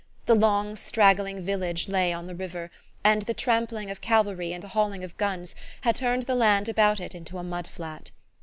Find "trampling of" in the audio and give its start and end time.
3.35-4.01